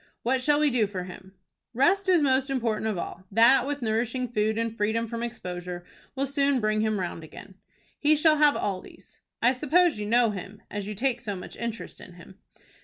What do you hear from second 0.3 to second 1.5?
shall we do for him?"